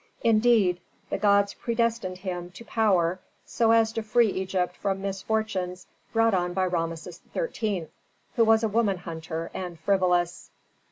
"Indeed 0.23 0.81
the 1.11 1.19
gods 1.19 1.53
predestined 1.53 2.17
him 2.17 2.49
to 2.53 2.65
power 2.65 3.19
so 3.45 3.69
as 3.69 3.93
to 3.93 4.01
free 4.01 4.29
Egypt 4.31 4.75
from 4.75 4.99
misfortunes 4.99 5.85
brought 6.11 6.33
on 6.33 6.53
by 6.55 6.65
Rameses 6.65 7.21
XIII., 7.35 7.87
who 8.35 8.43
was 8.43 8.63
a 8.63 8.67
woman 8.67 8.97
hunter 8.97 9.51
and 9.53 9.79
frivolous." 9.79 10.49